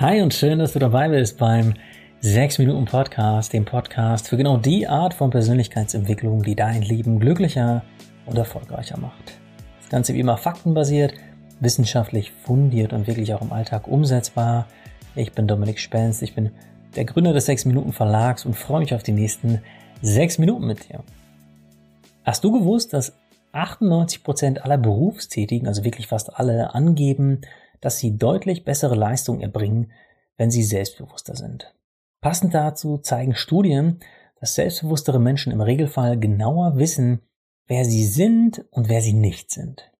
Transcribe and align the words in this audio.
Hi 0.00 0.22
und 0.22 0.32
schön, 0.32 0.58
dass 0.58 0.72
du 0.72 0.78
dabei 0.78 1.10
bist 1.10 1.36
beim 1.36 1.74
6 2.20 2.56
Minuten 2.56 2.86
Podcast, 2.86 3.52
dem 3.52 3.66
Podcast 3.66 4.28
für 4.28 4.38
genau 4.38 4.56
die 4.56 4.88
Art 4.88 5.12
von 5.12 5.28
Persönlichkeitsentwicklung, 5.28 6.42
die 6.42 6.56
dein 6.56 6.80
Leben 6.80 7.20
glücklicher 7.20 7.84
und 8.24 8.38
erfolgreicher 8.38 8.98
macht. 8.98 9.38
Das 9.78 9.90
Ganze 9.90 10.14
wie 10.14 10.20
immer 10.20 10.38
faktenbasiert, 10.38 11.12
wissenschaftlich 11.60 12.32
fundiert 12.32 12.94
und 12.94 13.08
wirklich 13.08 13.34
auch 13.34 13.42
im 13.42 13.52
Alltag 13.52 13.88
umsetzbar. 13.88 14.68
Ich 15.16 15.32
bin 15.32 15.46
Dominik 15.46 15.78
Spenst, 15.78 16.22
ich 16.22 16.34
bin 16.34 16.50
der 16.96 17.04
Gründer 17.04 17.34
des 17.34 17.44
6 17.44 17.66
Minuten 17.66 17.92
Verlags 17.92 18.46
und 18.46 18.54
freue 18.54 18.80
mich 18.80 18.94
auf 18.94 19.02
die 19.02 19.12
nächsten 19.12 19.60
6 20.00 20.38
Minuten 20.38 20.66
mit 20.66 20.88
dir. 20.88 21.04
Hast 22.24 22.42
du 22.42 22.52
gewusst, 22.52 22.94
dass 22.94 23.12
98 23.52 24.24
Prozent 24.24 24.64
aller 24.64 24.78
Berufstätigen, 24.78 25.68
also 25.68 25.84
wirklich 25.84 26.06
fast 26.06 26.34
alle, 26.34 26.74
angeben, 26.74 27.42
dass 27.80 27.98
sie 27.98 28.16
deutlich 28.16 28.64
bessere 28.64 28.94
Leistung 28.94 29.40
erbringen, 29.40 29.92
wenn 30.36 30.50
sie 30.50 30.62
selbstbewusster 30.62 31.36
sind. 31.36 31.74
Passend 32.20 32.54
dazu 32.54 32.98
zeigen 32.98 33.34
Studien, 33.34 34.00
dass 34.40 34.54
selbstbewusstere 34.54 35.18
Menschen 35.18 35.52
im 35.52 35.60
Regelfall 35.60 36.18
genauer 36.18 36.76
wissen, 36.76 37.20
wer 37.66 37.84
sie 37.84 38.04
sind 38.04 38.64
und 38.70 38.88
wer 38.88 39.02
sie 39.02 39.12
nicht 39.12 39.50
sind. 39.50 39.90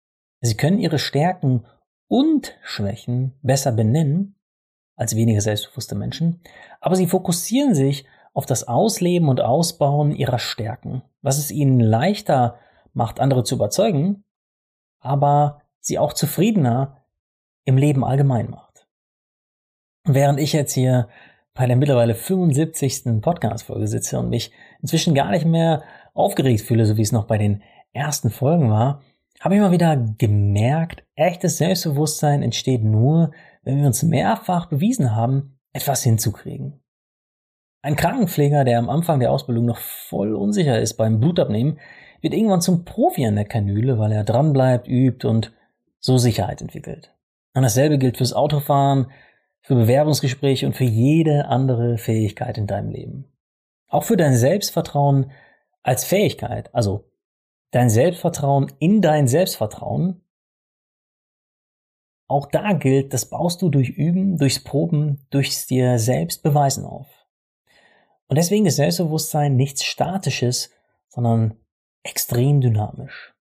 Sie 0.41 0.57
können 0.57 0.79
ihre 0.79 0.99
Stärken 0.99 1.67
und 2.09 2.57
Schwächen 2.63 3.39
besser 3.43 3.73
benennen 3.73 4.35
als 4.97 5.17
weniger 5.17 5.41
selbstbewusste 5.41 5.95
Menschen, 5.95 6.43
aber 6.81 6.97
sie 6.97 7.07
fokussieren 7.07 7.75
sich 7.75 8.05
auf 8.33 8.47
das 8.47 8.69
Ausleben 8.69 9.29
und 9.29 9.41
Ausbauen 9.41 10.13
ihrer 10.13 10.39
Stärken, 10.39 11.03
was 11.23 11.39
es 11.39 11.51
ihnen 11.51 11.81
leichter 11.81 12.59
macht, 12.93 13.21
andere 13.21 13.45
zu 13.45 13.55
überzeugen, 13.55 14.25
aber 15.01 15.63
sie 15.81 15.99
auch 15.99 16.13
zufriedener 16.13 17.00
im 17.65 17.77
Leben 17.77 18.05
allgemein 18.05 18.51
macht. 18.51 18.87
Während 20.05 20.41
ich 20.41 20.53
jetzt 20.53 20.73
hier 20.73 21.09
bei 21.55 21.67
der 21.67 21.77
mittlerweile 21.77 22.15
75. 22.15 23.21
Podcast-Folge 23.21 23.87
sitze 23.87 24.19
und 24.19 24.31
mich 24.31 24.51
inzwischen 24.81 25.15
gar 25.15 25.31
nicht 25.31 25.45
mehr 25.45 25.83
aufgeregt 26.15 26.63
fühle, 26.63 26.87
so 26.87 26.97
wie 26.97 27.03
es 27.03 27.13
noch 27.13 27.27
bei 27.27 27.39
den 27.39 27.63
ersten 27.93 28.31
Folgen 28.31 28.71
war, 28.71 29.03
habe 29.41 29.55
ich 29.55 29.61
mal 29.61 29.73
wieder 29.73 29.97
gemerkt, 30.19 31.05
echtes 31.17 31.59
Selbstbewusstsein 31.59 32.43
entsteht 32.43 32.85
nur, 32.85 33.33
wenn 33.63 33.79
wir 33.79 33.87
uns 33.87 34.03
mehrfach 34.03 34.67
bewiesen 34.67 35.15
haben, 35.15 35.59
etwas 35.73 36.03
hinzukriegen. 36.03 36.81
Ein 37.83 37.97
Krankenpfleger, 37.97 38.65
der 38.65 38.79
am 38.79 38.91
Anfang 38.91 39.21
der 39.21 39.33
Ausbildung 39.33 39.65
noch 39.65 39.79
voll 39.79 40.35
unsicher 40.35 40.79
ist 40.79 40.95
beim 40.95 41.21
Blutabnehmen, 41.21 41.79
wird 42.21 42.35
irgendwann 42.35 42.61
zum 42.61 42.85
Profi 42.85 43.27
an 43.27 43.37
der 43.37 43.47
Kanüle, 43.47 43.99
weil 43.99 44.13
er 44.13 44.25
dranbleibt, 44.25 44.87
übt 44.87 45.27
und 45.27 45.53
so 45.99 46.19
Sicherheit 46.19 46.61
entwickelt. 46.61 47.15
Und 47.55 47.63
dasselbe 47.63 47.99
gilt 47.99 48.17
fürs 48.17 48.33
Autofahren, 48.33 49.11
für 49.63 49.75
Bewerbungsgespräche 49.75 50.67
und 50.67 50.75
für 50.75 50.85
jede 50.85 51.47
andere 51.47 51.99
Fähigkeit 51.99 52.59
in 52.59 52.67
deinem 52.67 52.91
Leben. 52.91 53.33
Auch 53.89 54.05
für 54.05 54.17
dein 54.17 54.37
Selbstvertrauen 54.37 55.33
als 55.83 56.05
Fähigkeit, 56.05 56.75
also 56.75 57.11
dein 57.71 57.91
Selbstvertrauen 57.91 58.73
in 58.79 59.01
dein 59.03 59.29
Selbstvertrauen. 59.29 60.23
Auch 62.27 62.47
da 62.47 62.73
gilt, 62.73 63.13
das 63.13 63.29
baust 63.29 63.61
du 63.61 63.71
durch 63.71 63.91
Üben, 63.91 64.39
durchs 64.39 64.63
Proben, 64.63 65.27
durchs 65.31 65.67
dir 65.67 65.99
selbst 65.99 66.43
beweisen 66.43 66.85
auf. 66.85 67.09
Und 68.29 68.37
deswegen 68.37 68.67
ist 68.67 68.77
Selbstbewusstsein 68.77 69.57
nichts 69.57 69.85
Statisches, 69.85 70.71
sondern 71.09 71.57
extrem 72.05 72.61
dynamisch. 72.61 73.35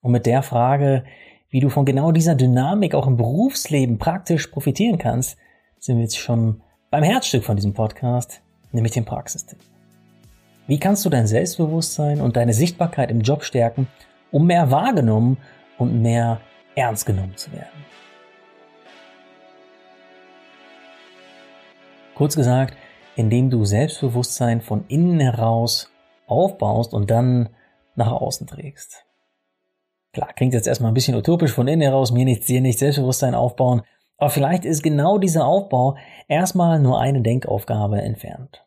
Und 0.00 0.10
mit 0.10 0.26
der 0.26 0.42
Frage, 0.42 1.04
wie 1.52 1.60
du 1.60 1.68
von 1.68 1.84
genau 1.84 2.12
dieser 2.12 2.34
Dynamik 2.34 2.94
auch 2.94 3.06
im 3.06 3.18
Berufsleben 3.18 3.98
praktisch 3.98 4.46
profitieren 4.46 4.96
kannst, 4.96 5.36
sind 5.78 5.96
wir 5.96 6.02
jetzt 6.02 6.16
schon 6.16 6.62
beim 6.90 7.02
Herzstück 7.02 7.44
von 7.44 7.56
diesem 7.56 7.74
Podcast, 7.74 8.40
nämlich 8.72 8.92
dem 8.92 9.04
Praxistipp. 9.04 9.58
Wie 10.66 10.80
kannst 10.80 11.04
du 11.04 11.10
dein 11.10 11.26
Selbstbewusstsein 11.26 12.22
und 12.22 12.36
deine 12.36 12.54
Sichtbarkeit 12.54 13.10
im 13.10 13.20
Job 13.20 13.44
stärken, 13.44 13.86
um 14.30 14.46
mehr 14.46 14.70
wahrgenommen 14.70 15.36
und 15.76 16.00
mehr 16.00 16.40
ernst 16.74 17.04
genommen 17.04 17.36
zu 17.36 17.52
werden? 17.52 17.84
Kurz 22.14 22.34
gesagt, 22.34 22.78
indem 23.14 23.50
du 23.50 23.66
Selbstbewusstsein 23.66 24.62
von 24.62 24.86
innen 24.88 25.20
heraus 25.20 25.92
aufbaust 26.26 26.94
und 26.94 27.10
dann 27.10 27.50
nach 27.94 28.10
außen 28.10 28.46
trägst. 28.46 29.04
Klar, 30.12 30.32
klingt 30.34 30.52
jetzt 30.52 30.66
erstmal 30.66 30.90
ein 30.90 30.94
bisschen 30.94 31.14
utopisch 31.14 31.52
von 31.52 31.68
innen 31.68 31.82
heraus, 31.82 32.12
mir 32.12 32.24
nichts, 32.24 32.46
dir 32.46 32.60
nicht 32.60 32.78
Selbstbewusstsein 32.78 33.34
aufbauen. 33.34 33.82
Aber 34.18 34.30
vielleicht 34.30 34.64
ist 34.64 34.82
genau 34.82 35.18
dieser 35.18 35.46
Aufbau 35.46 35.96
erstmal 36.28 36.78
nur 36.78 37.00
eine 37.00 37.22
Denkaufgabe 37.22 38.00
entfernt. 38.02 38.64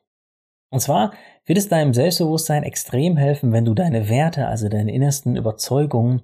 Und 0.69 0.79
zwar 0.81 1.13
wird 1.45 1.57
es 1.57 1.69
deinem 1.69 1.93
Selbstbewusstsein 1.93 2.63
extrem 2.63 3.15
helfen, 3.15 3.53
wenn 3.53 3.65
du 3.65 3.73
deine 3.73 4.09
Werte, 4.09 4.47
also 4.47 4.67
deine 4.67 4.93
innersten 4.93 5.35
Überzeugungen, 5.35 6.23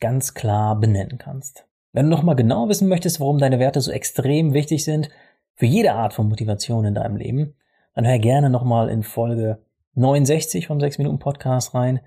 ganz 0.00 0.34
klar 0.34 0.80
benennen 0.80 1.18
kannst. 1.18 1.66
Wenn 1.92 2.06
du 2.06 2.10
nochmal 2.10 2.34
genau 2.34 2.68
wissen 2.68 2.88
möchtest, 2.88 3.20
warum 3.20 3.38
deine 3.38 3.58
Werte 3.58 3.80
so 3.80 3.92
extrem 3.92 4.54
wichtig 4.54 4.84
sind, 4.84 5.10
für 5.54 5.66
jede 5.66 5.92
Art 5.92 6.14
von 6.14 6.28
Motivation 6.28 6.86
in 6.86 6.94
deinem 6.94 7.16
Leben, 7.16 7.54
dann 7.94 8.06
hör 8.06 8.18
gerne 8.18 8.50
nochmal 8.50 8.88
in 8.88 9.02
Folge 9.02 9.58
69 9.94 10.66
vom 10.66 10.80
6 10.80 10.98
Minuten 10.98 11.18
Podcast 11.18 11.74
rein. 11.74 12.00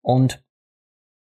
Und 0.00 0.45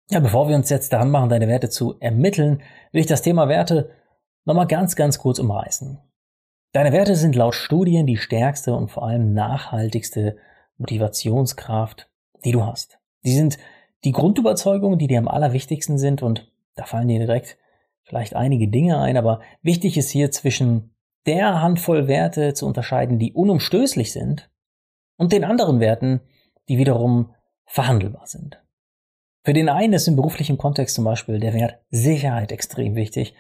ja, 0.10 0.20
bevor 0.20 0.48
wir 0.48 0.56
uns 0.56 0.70
jetzt 0.70 0.94
daran 0.94 1.10
machen, 1.10 1.30
deine 1.30 1.48
Werte 1.48 1.70
zu 1.70 1.96
ermitteln, 2.00 2.62
will 2.92 3.02
ich 3.02 3.08
das 3.08 3.22
Thema 3.22 3.48
Werte 3.48 3.92
nochmal 4.46 4.68
ganz, 4.68 4.96
ganz 4.96 5.18
kurz 5.18 5.40
umreißen. 5.40 6.00
Deine 6.74 6.92
Werte 6.92 7.16
sind 7.16 7.36
laut 7.36 7.56
Studien 7.56 8.08
die 8.08 8.18
stärkste 8.18 8.74
und 8.74 8.90
vor 8.90 9.04
allem 9.04 9.34
nachhaltigste 9.34 10.38
Motivationskraft, 10.78 12.10
die 12.44 12.52
du 12.52 12.66
hast. 12.66 13.00
Sie 13.22 13.36
sind 13.36 13.58
die 14.04 14.12
Grundüberzeugungen, 14.12 15.00
die 15.00 15.08
dir 15.08 15.20
am 15.20 15.28
allerwichtigsten 15.28 15.98
sind 15.98 16.24
und 16.24 16.52
da 16.76 16.86
fallen 16.86 17.08
dir 17.08 17.20
direkt 17.20 17.58
vielleicht 18.04 18.36
einige 18.36 18.68
Dinge 18.68 19.00
ein, 19.00 19.18
aber 19.18 19.42
wichtig 19.62 19.98
ist 19.98 20.10
hier 20.10 20.32
zwischen 20.32 20.96
der 21.26 21.62
Handvoll 21.62 22.08
Werte 22.08 22.54
zu 22.54 22.66
unterscheiden, 22.66 23.20
die 23.20 23.34
unumstößlich 23.34 24.12
sind 24.12 24.50
und 25.16 25.32
den 25.32 25.44
anderen 25.44 25.80
Werten, 25.80 26.22
die 26.68 26.78
wiederum 26.78 27.34
verhandelbar 27.66 28.28
sind. 28.28 28.63
Für 29.44 29.54
den 29.54 29.68
einen 29.68 29.94
ist 29.94 30.08
im 30.08 30.16
beruflichen 30.16 30.58
Kontext 30.58 30.96
zum 30.96 31.04
Beispiel 31.04 31.40
der 31.40 31.54
Wert 31.54 31.80
Sicherheit 31.90 32.52
extrem 32.52 32.96
wichtig, 32.96 33.34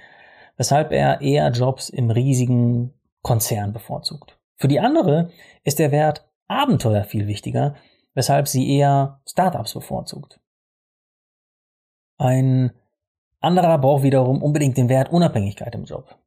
weshalb 0.57 0.91
er 0.91 1.21
eher 1.21 1.49
Jobs 1.51 1.89
im 1.89 2.11
riesigen 2.11 2.93
Konzern 3.21 3.71
bevorzugt. 3.71 4.37
Für 4.57 4.67
die 4.67 4.81
andere 4.81 5.31
ist 5.63 5.79
der 5.79 5.91
Wert 5.91 6.29
Abenteuer 6.47 7.05
viel 7.05 7.27
wichtiger, 7.27 7.75
weshalb 8.13 8.47
sie 8.49 8.69
eher 8.69 9.21
Startups 9.25 9.73
bevorzugt. 9.73 10.41
Ein 12.17 12.73
anderer 13.39 13.77
braucht 13.77 14.03
wiederum 14.03 14.43
unbedingt 14.43 14.77
den 14.77 14.89
Wert 14.89 15.11
Unabhängigkeit 15.11 15.73
im 15.73 15.85
Job. 15.85 16.17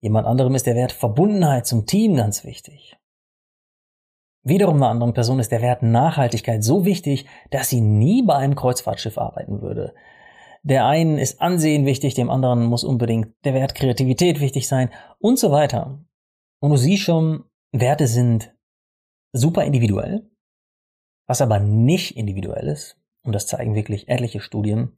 Jemand 0.00 0.26
anderem 0.26 0.54
ist 0.54 0.66
der 0.66 0.76
Wert 0.76 0.92
Verbundenheit 0.92 1.66
zum 1.66 1.86
Team 1.86 2.16
ganz 2.16 2.44
wichtig. 2.44 2.96
Wiederum 4.46 4.76
einer 4.76 4.90
anderen 4.90 5.12
Person 5.12 5.40
ist 5.40 5.50
der 5.50 5.60
Wert 5.60 5.82
Nachhaltigkeit 5.82 6.62
so 6.62 6.84
wichtig, 6.84 7.26
dass 7.50 7.68
sie 7.68 7.80
nie 7.80 8.22
bei 8.22 8.36
einem 8.36 8.54
Kreuzfahrtschiff 8.54 9.18
arbeiten 9.18 9.60
würde. 9.60 9.92
Der 10.62 10.86
einen 10.86 11.18
ist 11.18 11.40
Ansehen 11.40 11.84
wichtig, 11.84 12.14
dem 12.14 12.30
anderen 12.30 12.64
muss 12.66 12.84
unbedingt 12.84 13.34
der 13.44 13.54
Wert 13.54 13.74
Kreativität 13.74 14.38
wichtig 14.38 14.68
sein 14.68 14.90
und 15.18 15.36
so 15.40 15.50
weiter. 15.50 15.98
Und 16.60 16.70
du 16.70 16.76
siehst 16.76 17.02
schon, 17.02 17.42
Werte 17.72 18.06
sind 18.06 18.54
super 19.32 19.64
individuell, 19.64 20.30
was 21.26 21.42
aber 21.42 21.58
nicht 21.58 22.16
individuell 22.16 22.68
ist, 22.68 23.00
und 23.24 23.34
das 23.34 23.48
zeigen 23.48 23.74
wirklich 23.74 24.08
etliche 24.08 24.38
Studien, 24.38 24.96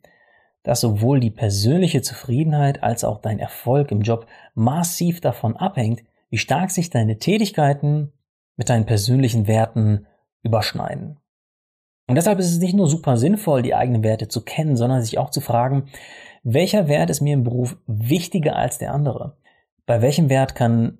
dass 0.62 0.82
sowohl 0.82 1.20
die 1.20 1.30
persönliche 1.30 2.02
Zufriedenheit 2.02 2.82
als 2.82 3.02
auch 3.02 3.22
dein 3.22 3.38
Erfolg 3.38 3.92
im 3.92 4.02
Job 4.02 4.26
massiv 4.54 5.22
davon 5.22 5.56
abhängt, 5.56 6.02
wie 6.28 6.36
stark 6.36 6.70
sich 6.70 6.90
deine 6.90 7.16
Tätigkeiten 7.16 8.12
mit 8.58 8.68
deinen 8.68 8.84
persönlichen 8.84 9.46
Werten 9.46 10.06
überschneiden. 10.42 11.18
Und 12.06 12.16
deshalb 12.16 12.38
ist 12.38 12.50
es 12.50 12.58
nicht 12.58 12.74
nur 12.74 12.88
super 12.88 13.16
sinnvoll, 13.16 13.62
die 13.62 13.74
eigenen 13.74 14.02
Werte 14.02 14.28
zu 14.28 14.42
kennen, 14.42 14.76
sondern 14.76 15.02
sich 15.02 15.16
auch 15.16 15.30
zu 15.30 15.40
fragen, 15.40 15.88
welcher 16.42 16.88
Wert 16.88 17.08
ist 17.08 17.20
mir 17.20 17.34
im 17.34 17.44
Beruf 17.44 17.76
wichtiger 17.86 18.56
als 18.56 18.78
der 18.78 18.92
andere? 18.92 19.36
Bei 19.86 20.02
welchem 20.02 20.28
Wert 20.28 20.54
kann 20.54 20.98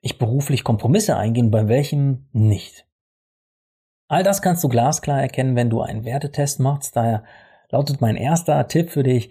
ich 0.00 0.18
beruflich 0.18 0.64
Kompromisse 0.64 1.16
eingehen, 1.16 1.50
bei 1.50 1.68
welchem 1.68 2.28
nicht? 2.32 2.86
All 4.08 4.22
das 4.22 4.42
kannst 4.42 4.62
du 4.64 4.68
glasklar 4.68 5.20
erkennen, 5.20 5.56
wenn 5.56 5.70
du 5.70 5.80
einen 5.80 6.04
Wertetest 6.04 6.60
machst. 6.60 6.96
Daher 6.96 7.24
lautet 7.70 8.00
mein 8.00 8.16
erster 8.16 8.66
Tipp 8.68 8.90
für 8.90 9.02
dich, 9.02 9.30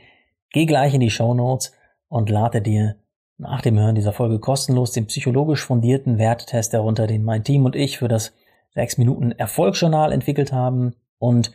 geh 0.51 0.65
gleich 0.65 0.94
in 0.94 1.01
die 1.01 1.09
Show 1.09 1.33
Notes 1.33 1.74
und 2.07 2.30
lade 2.30 2.62
dir 2.62 2.95
nach 3.39 3.62
dem 3.62 3.80
Hören 3.80 3.95
dieser 3.95 4.13
Folge 4.13 4.39
kostenlos 4.39 4.91
den 4.91 5.07
psychologisch 5.07 5.65
fundierten 5.65 6.18
Wertetest 6.18 6.74
herunter, 6.74 7.07
den 7.07 7.24
mein 7.24 7.44
Team 7.44 7.65
und 7.65 7.75
ich 7.75 7.97
für 7.97 8.07
das 8.07 8.33
6 8.75 8.97
Minuten 8.97 9.31
Erfolgsjournal 9.31 10.12
entwickelt 10.12 10.51
haben. 10.51 10.94
Und 11.18 11.51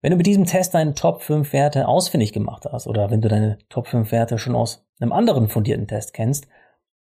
wenn 0.00 0.12
du 0.12 0.16
mit 0.16 0.26
diesem 0.26 0.44
Test 0.44 0.74
deine 0.74 0.94
Top 0.94 1.22
5 1.22 1.52
Werte 1.52 1.88
ausfindig 1.88 2.32
gemacht 2.32 2.64
hast 2.70 2.86
oder 2.86 3.10
wenn 3.10 3.20
du 3.20 3.28
deine 3.28 3.58
Top 3.68 3.88
5 3.88 4.12
Werte 4.12 4.38
schon 4.38 4.54
aus 4.54 4.86
einem 5.00 5.12
anderen 5.12 5.48
fundierten 5.48 5.88
Test 5.88 6.14
kennst, 6.14 6.46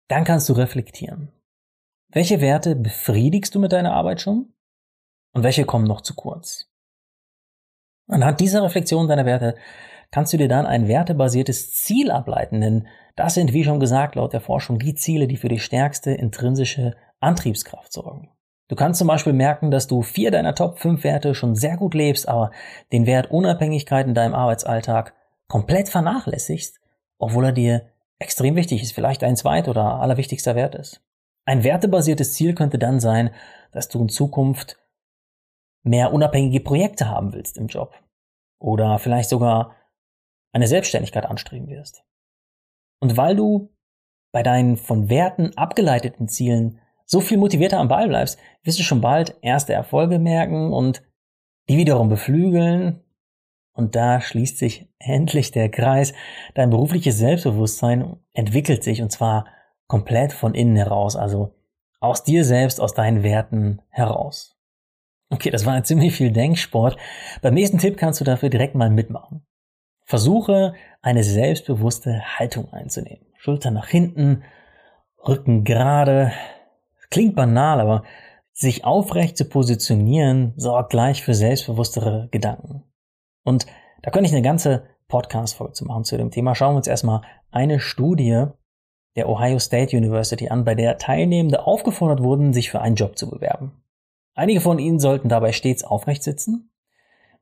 Dann 0.08 0.24
kannst 0.24 0.50
du 0.50 0.54
reflektieren. 0.54 1.32
Welche 2.10 2.40
Werte 2.42 2.76
befriedigst 2.76 3.56
du 3.56 3.60
mit 3.60 3.72
deiner 3.72 3.94
Arbeit 3.94 4.22
schon? 4.22 4.54
Und 5.34 5.44
welche 5.44 5.66
kommen 5.66 5.88
noch 5.88 6.02
zu 6.02 6.16
kurz? 6.16 6.70
Anhand 8.08 8.40
dieser 8.40 8.64
Reflexion 8.64 9.08
deiner 9.08 9.26
Werte 9.26 9.56
kannst 10.16 10.32
du 10.32 10.38
dir 10.38 10.48
dann 10.48 10.66
ein 10.66 10.88
wertebasiertes 10.88 11.72
Ziel 11.72 12.10
ableiten, 12.10 12.62
denn 12.62 12.88
das 13.18 13.34
sind, 13.34 13.52
wie 13.52 13.66
schon 13.66 13.82
gesagt, 13.82 14.16
laut 14.16 14.32
der 14.32 14.40
Forschung 14.40 14.80
die 14.80 14.96
Ziele, 14.96 15.28
die 15.28 15.36
für 15.36 15.50
die 15.50 15.60
stärkste 15.60 16.12
intrinsische 16.12 16.96
Antriebskraft 17.20 17.92
sorgen. 17.92 18.30
Du 18.70 18.78
kannst 18.78 19.00
zum 19.00 19.10
Beispiel 19.10 19.34
merken, 19.34 19.72
dass 19.72 19.88
du 19.88 20.04
vier 20.04 20.32
deiner 20.32 20.56
Top 20.56 20.80
5 20.80 21.04
Werte 21.04 21.36
schon 21.36 21.54
sehr 21.54 21.76
gut 21.76 21.94
lebst, 21.94 22.30
aber 22.30 22.52
den 22.94 23.06
Wert 23.06 23.30
Unabhängigkeit 23.30 24.08
in 24.08 24.14
deinem 24.14 24.36
Arbeitsalltag 24.36 25.14
komplett 25.50 25.90
vernachlässigst, 25.90 26.80
obwohl 27.18 27.48
er 27.48 27.52
dir 27.52 27.90
extrem 28.18 28.56
wichtig 28.56 28.84
ist, 28.84 28.94
vielleicht 28.94 29.22
ein 29.22 29.36
zweit- 29.36 29.68
oder 29.68 30.00
allerwichtigster 30.00 30.56
Wert 30.56 30.76
ist. 30.76 31.02
Ein 31.44 31.66
wertebasiertes 31.66 32.36
Ziel 32.36 32.56
könnte 32.56 32.80
dann 32.80 33.02
sein, 33.02 33.32
dass 33.74 33.90
du 33.90 34.02
in 34.02 34.08
Zukunft 34.08 34.78
mehr 35.84 36.14
unabhängige 36.14 36.62
Projekte 36.62 37.10
haben 37.10 37.34
willst 37.34 37.58
im 37.58 37.68
Job 37.68 37.94
oder 38.60 38.98
vielleicht 38.98 39.28
sogar 39.28 39.76
eine 40.56 40.68
Selbstständigkeit 40.68 41.26
anstreben 41.26 41.68
wirst. 41.68 42.06
Und 43.02 43.18
weil 43.18 43.36
du 43.36 43.76
bei 44.32 44.42
deinen 44.42 44.78
von 44.78 45.10
Werten 45.10 45.52
abgeleiteten 45.58 46.30
Zielen 46.30 46.80
so 47.06 47.20
viel 47.20 47.38
motivierter 47.38 47.78
am 47.78 47.90
Ball 47.90 48.08
bleibst, 48.08 48.40
wirst 48.64 48.80
du 48.80 48.84
schon 48.84 49.02
bald 49.02 49.36
erste 49.42 49.74
Erfolge 49.74 50.18
merken 50.18 50.72
und 50.72 51.04
die 51.68 51.78
wiederum 51.78 52.08
beflügeln. 52.08 53.04
Und 53.74 53.96
da 53.96 54.22
schließt 54.22 54.58
sich 54.58 54.88
endlich 55.00 55.52
der 55.52 55.70
Kreis. 55.70 56.14
Dein 56.54 56.70
berufliches 56.70 57.18
Selbstbewusstsein 57.18 58.16
entwickelt 58.32 58.82
sich 58.82 59.02
und 59.02 59.12
zwar 59.12 59.46
komplett 59.88 60.32
von 60.32 60.56
innen 60.56 60.78
heraus, 60.78 61.18
also 61.18 61.54
aus 62.00 62.24
dir 62.24 62.46
selbst, 62.46 62.80
aus 62.80 62.94
deinen 62.94 63.24
Werten 63.24 63.82
heraus. 63.90 64.58
Okay, 65.30 65.50
das 65.50 65.66
war 65.66 65.84
ziemlich 65.84 66.16
viel 66.16 66.32
Denksport. 66.32 66.98
Beim 67.42 67.56
nächsten 67.56 67.78
Tipp 67.78 67.98
kannst 67.98 68.22
du 68.22 68.26
dafür 68.26 68.50
direkt 68.50 68.76
mal 68.76 68.90
mitmachen. 68.90 69.46
Versuche 70.06 70.74
eine 71.02 71.24
selbstbewusste 71.24 72.22
Haltung 72.38 72.72
einzunehmen. 72.72 73.26
Schulter 73.38 73.72
nach 73.72 73.88
hinten, 73.88 74.44
Rücken 75.28 75.64
gerade, 75.64 76.32
Klingt 77.10 77.36
banal, 77.36 77.80
aber 77.80 78.04
sich 78.52 78.84
aufrecht 78.84 79.38
zu 79.38 79.46
positionieren 79.46 80.54
sorgt 80.58 80.90
gleich 80.90 81.24
für 81.24 81.34
selbstbewusstere 81.34 82.28
Gedanken. 82.32 82.84
Und 83.44 83.66
da 84.02 84.12
könnte 84.12 84.28
ich 84.28 84.34
eine 84.34 84.42
ganze 84.42 84.84
Podcast-Folge 85.08 85.74
zu 85.74 85.86
machen 85.86 86.04
zu 86.04 86.18
dem 86.18 86.32
Thema. 86.32 86.56
Schauen 86.56 86.74
wir 86.74 86.78
uns 86.78 86.88
erstmal 86.88 87.22
eine 87.52 87.80
Studie 87.80 88.48
der 89.16 89.30
Ohio 89.30 89.60
State 89.60 89.96
University 89.96 90.50
an, 90.50 90.66
bei 90.66 90.76
der 90.76 90.98
Teilnehmende 90.98 91.66
aufgefordert 91.66 92.22
wurden, 92.22 92.54
sich 92.54 92.70
für 92.70 92.82
einen 92.82 92.96
Job 92.96 93.18
zu 93.18 93.30
bewerben. 93.30 93.82
Einige 94.34 94.60
von 94.60 94.80
ihnen 94.80 95.00
sollten 95.00 95.30
dabei 95.30 95.54
stets 95.54 95.84
aufrecht 95.84 96.24
sitzen 96.24 96.70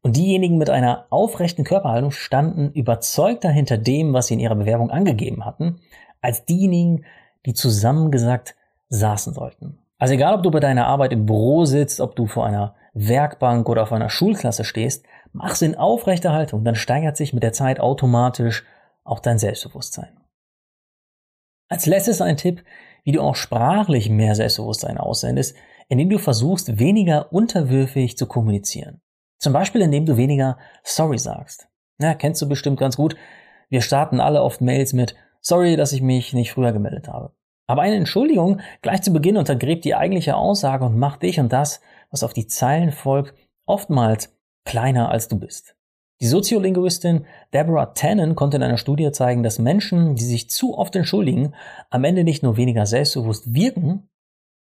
und 0.03 0.17
diejenigen 0.17 0.57
mit 0.57 0.69
einer 0.69 1.07
aufrechten 1.09 1.63
Körperhaltung 1.63 2.11
standen 2.11 2.71
überzeugter 2.73 3.49
hinter 3.49 3.77
dem, 3.77 4.13
was 4.13 4.27
sie 4.27 4.35
in 4.35 4.39
ihrer 4.39 4.55
Bewerbung 4.55 4.91
angegeben 4.91 5.45
hatten, 5.45 5.79
als 6.21 6.45
diejenigen, 6.45 7.05
die 7.45 7.53
zusammengesagt 7.53 8.55
saßen 8.89 9.33
sollten. 9.33 9.79
Also 9.97 10.13
egal, 10.13 10.35
ob 10.35 10.43
du 10.43 10.51
bei 10.51 10.59
deiner 10.59 10.87
Arbeit 10.87 11.13
im 11.13 11.25
Büro 11.25 11.63
sitzt, 11.63 12.01
ob 12.01 12.15
du 12.15 12.27
vor 12.27 12.45
einer 12.45 12.75
Werkbank 12.93 13.67
oder 13.69 13.83
auf 13.83 13.93
einer 13.93 14.09
Schulklasse 14.09 14.65
stehst, 14.65 15.05
mach's 15.31 15.61
in 15.61 15.75
aufrechter 15.75 16.33
Haltung, 16.33 16.65
dann 16.65 16.75
steigert 16.75 17.15
sich 17.15 17.33
mit 17.33 17.41
der 17.41 17.53
Zeit 17.53 17.79
automatisch 17.79 18.65
auch 19.05 19.19
dein 19.19 19.39
Selbstbewusstsein. 19.39 20.19
Als 21.69 21.85
letztes 21.85 22.21
ein 22.21 22.37
Tipp, 22.37 22.63
wie 23.03 23.13
du 23.13 23.21
auch 23.21 23.35
sprachlich 23.35 24.09
mehr 24.09 24.35
Selbstbewusstsein 24.35 24.97
aussendest, 24.97 25.55
indem 25.87 26.09
du 26.09 26.17
versuchst, 26.17 26.77
weniger 26.77 27.31
unterwürfig 27.31 28.17
zu 28.17 28.27
kommunizieren. 28.27 29.01
Zum 29.43 29.51
Beispiel, 29.51 29.81
indem 29.81 30.05
du 30.05 30.15
weniger 30.15 30.57
Sorry 30.83 31.17
sagst. 31.17 31.67
Na, 31.97 32.13
kennst 32.13 32.41
du 32.41 32.47
bestimmt 32.47 32.79
ganz 32.79 32.95
gut. 32.95 33.17
Wir 33.67 33.81
starten 33.81 34.21
alle 34.21 34.41
oft 34.41 34.61
Mails 34.61 34.93
mit 34.93 35.15
Sorry, 35.41 35.75
dass 35.75 35.91
ich 35.91 36.01
mich 36.01 36.31
nicht 36.31 36.53
früher 36.53 36.71
gemeldet 36.71 37.09
habe. 37.09 37.33
Aber 37.67 37.81
eine 37.81 37.97
Entschuldigung 37.97 38.61
gleich 38.81 39.01
zu 39.01 39.11
Beginn 39.11 39.35
untergräbt 39.35 39.83
die 39.83 39.95
eigentliche 39.95 40.37
Aussage 40.37 40.85
und 40.85 40.97
macht 40.97 41.23
dich 41.23 41.41
und 41.41 41.51
das, 41.51 41.81
was 42.09 42.23
auf 42.23 42.31
die 42.31 42.47
Zeilen 42.47 42.93
folgt, 42.93 43.33
oftmals 43.65 44.33
kleiner 44.63 45.11
als 45.11 45.27
du 45.27 45.37
bist. 45.37 45.75
Die 46.21 46.27
Soziolinguistin 46.27 47.25
Deborah 47.53 47.87
Tannen 47.87 48.35
konnte 48.35 48.55
in 48.55 48.63
einer 48.63 48.77
Studie 48.77 49.11
zeigen, 49.11 49.43
dass 49.43 49.59
Menschen, 49.59 50.15
die 50.15 50.23
sich 50.23 50.49
zu 50.49 50.77
oft 50.77 50.95
entschuldigen, 50.95 51.53
am 51.89 52.05
Ende 52.05 52.23
nicht 52.23 52.43
nur 52.43 52.55
weniger 52.55 52.85
selbstbewusst 52.85 53.53
wirken, 53.53 54.07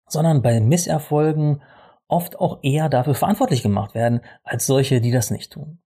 sondern 0.07 0.41
bei 0.41 0.61
Misserfolgen 0.61 1.63
oft 2.09 2.41
auch 2.41 2.59
eher 2.63 2.89
dafür 2.89 3.15
verantwortlich 3.15 3.63
gemacht 3.63 3.95
werden, 3.95 4.21
als 4.43 4.67
solche, 4.67 5.01
die 5.01 5.11
das 5.11 5.31
nicht 5.31 5.53
tun. 5.53 5.79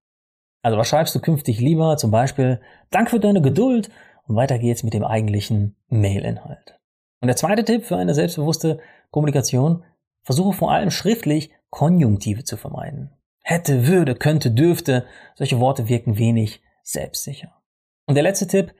Also 0.61 0.77
was 0.77 0.87
schreibst 0.87 1.13
du 1.13 1.19
künftig 1.19 1.59
lieber? 1.59 1.97
Zum 1.97 2.09
Beispiel, 2.09 2.61
Dank 2.89 3.09
für 3.09 3.19
deine 3.19 3.41
Geduld 3.41 3.89
und 4.27 4.35
weiter 4.35 4.57
geht's 4.57 4.83
mit 4.83 4.93
dem 4.93 5.03
eigentlichen 5.03 5.75
Mailinhalt. 5.89 6.79
Und 7.19 7.27
der 7.27 7.35
zweite 7.35 7.65
Tipp 7.65 7.85
für 7.85 7.97
eine 7.97 8.13
selbstbewusste 8.13 8.79
Kommunikation, 9.11 9.83
versuche 10.23 10.53
vor 10.53 10.71
allem 10.71 10.89
schriftlich 10.89 11.51
Konjunktive 11.69 12.43
zu 12.43 12.55
vermeiden. 12.55 13.11
Hätte, 13.43 13.87
würde, 13.87 14.15
könnte, 14.15 14.51
dürfte, 14.51 15.05
solche 15.35 15.59
Worte 15.59 15.89
wirken 15.89 16.17
wenig 16.17 16.61
selbstsicher. 16.81 17.51
Und 18.05 18.15
der 18.15 18.23
letzte 18.23 18.47
Tipp, 18.47 18.73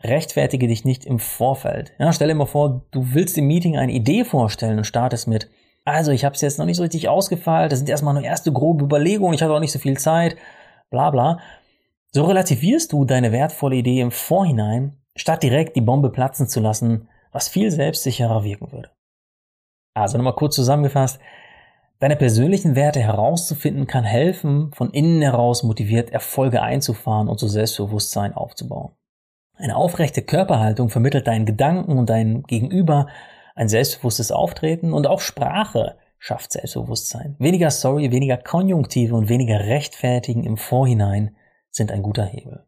rechtfertige 0.00 0.66
dich 0.66 0.84
nicht 0.84 1.04
im 1.04 1.20
Vorfeld. 1.20 1.92
Ja, 1.98 2.12
stell 2.12 2.28
dir 2.28 2.34
mal 2.34 2.46
vor, 2.46 2.86
du 2.90 3.14
willst 3.14 3.38
im 3.38 3.46
Meeting 3.46 3.76
eine 3.76 3.92
Idee 3.92 4.24
vorstellen 4.24 4.78
und 4.78 4.84
startest 4.84 5.28
mit, 5.28 5.48
also 5.88 6.12
ich 6.12 6.24
habe 6.24 6.34
es 6.34 6.40
jetzt 6.40 6.58
noch 6.58 6.66
nicht 6.66 6.76
so 6.76 6.82
richtig 6.82 7.08
ausgefeilt, 7.08 7.72
das 7.72 7.78
sind 7.78 7.88
erstmal 7.88 8.14
nur 8.14 8.22
erste 8.22 8.52
grobe 8.52 8.84
Überlegungen, 8.84 9.34
ich 9.34 9.42
habe 9.42 9.54
auch 9.54 9.60
nicht 9.60 9.72
so 9.72 9.78
viel 9.78 9.98
Zeit, 9.98 10.36
bla 10.90 11.10
bla. 11.10 11.38
So 12.10 12.24
relativierst 12.24 12.92
du 12.92 13.04
deine 13.04 13.32
wertvolle 13.32 13.76
Idee 13.76 14.00
im 14.00 14.10
Vorhinein, 14.10 14.96
statt 15.16 15.42
direkt 15.42 15.76
die 15.76 15.82
Bombe 15.82 16.10
platzen 16.10 16.48
zu 16.48 16.60
lassen, 16.60 17.08
was 17.32 17.48
viel 17.48 17.70
selbstsicherer 17.70 18.44
wirken 18.44 18.72
würde. 18.72 18.90
Also 19.94 20.16
nochmal 20.16 20.34
kurz 20.34 20.54
zusammengefasst, 20.54 21.20
deine 21.98 22.16
persönlichen 22.16 22.76
Werte 22.76 23.00
herauszufinden 23.00 23.86
kann 23.86 24.04
helfen, 24.04 24.72
von 24.72 24.90
innen 24.90 25.20
heraus 25.20 25.62
motiviert 25.62 26.10
Erfolge 26.10 26.62
einzufahren 26.62 27.28
und 27.28 27.38
so 27.38 27.48
Selbstbewusstsein 27.48 28.32
aufzubauen. 28.32 28.92
Eine 29.56 29.76
aufrechte 29.76 30.22
Körperhaltung 30.22 30.88
vermittelt 30.88 31.26
deinen 31.26 31.46
Gedanken 31.46 31.98
und 31.98 32.08
deinem 32.08 32.44
Gegenüber 32.44 33.08
ein 33.58 33.68
selbstbewusstes 33.68 34.30
Auftreten 34.30 34.92
und 34.92 35.08
auch 35.08 35.20
Sprache 35.20 35.96
schafft 36.20 36.52
Selbstbewusstsein. 36.52 37.34
Weniger 37.40 37.72
Sorry, 37.72 38.12
weniger 38.12 38.36
Konjunktive 38.36 39.16
und 39.16 39.28
weniger 39.28 39.58
Rechtfertigen 39.58 40.44
im 40.44 40.56
Vorhinein 40.56 41.34
sind 41.70 41.90
ein 41.90 42.02
guter 42.02 42.24
Hebel. 42.24 42.64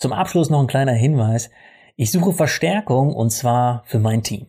Zum 0.00 0.12
Abschluss 0.12 0.50
noch 0.50 0.60
ein 0.60 0.66
kleiner 0.66 0.92
Hinweis. 0.92 1.50
Ich 1.94 2.10
suche 2.10 2.32
Verstärkung 2.32 3.14
und 3.14 3.30
zwar 3.30 3.84
für 3.86 4.00
mein 4.00 4.24
Team. 4.24 4.48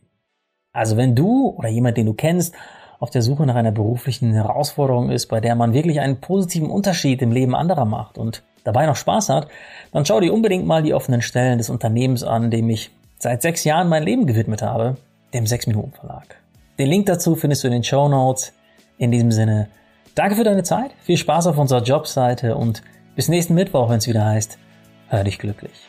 Also 0.74 0.98
wenn 0.98 1.16
du 1.16 1.50
oder 1.50 1.70
jemand, 1.70 1.98
den 1.98 2.08
du 2.08 2.14
kennst, 2.14 2.56
auf 3.00 3.12
der 3.12 3.22
Suche 3.22 3.46
nach 3.46 3.56
einer 3.56 3.72
beruflichen 3.72 4.34
Herausforderung 4.34 5.12
ist, 5.12 5.28
bei 5.28 5.40
der 5.40 5.54
man 5.54 5.72
wirklich 5.72 6.00
einen 6.00 6.20
positiven 6.20 6.72
Unterschied 6.72 7.22
im 7.22 7.32
Leben 7.32 7.54
anderer 7.54 7.86
macht 7.86 8.18
und 8.18 8.44
dabei 8.64 8.88
noch 8.88 8.96
Spaß 8.96 9.30
hat, 9.30 9.50
dann 9.92 10.04
schau 10.04 10.20
dir 10.20 10.34
unbedingt 10.34 10.66
mal 10.66 10.82
die 10.82 10.96
offenen 10.96 11.22
Stellen 11.22 11.60
des 11.60 11.70
Unternehmens 11.70 12.24
an, 12.24 12.50
dem 12.50 12.68
ich 12.72 12.90
seit 13.20 13.44
sechs 13.44 13.64
Jahren 13.66 13.88
mein 13.88 14.02
Leben 14.02 14.26
gewidmet 14.26 14.64
habe, 14.64 14.98
dem 15.34 15.46
6-Minuten-Verlag. 15.46 16.36
Den 16.80 16.90
Link 16.90 17.06
dazu 17.08 17.36
findest 17.36 17.64
du 17.64 17.68
in 17.68 17.74
den 17.74 17.84
Show 17.84 18.08
Notes. 18.08 18.54
In 18.98 19.12
diesem 19.12 19.32
Sinne, 19.32 19.70
danke 20.16 20.36
für 20.36 20.44
deine 20.44 20.64
Zeit, 20.64 20.92
viel 21.04 21.18
Spaß 21.18 21.48
auf 21.48 21.58
unserer 21.58 21.84
Jobseite 21.84 22.56
und 22.56 22.82
bis 23.16 23.30
nächsten 23.30 23.54
Mittwoch, 23.54 23.90
wenn 23.90 23.98
es 23.98 24.08
wieder 24.08 24.26
heißt, 24.26 24.58
hör 25.10 25.24
dich 25.24 25.40
glücklich. 25.40 25.88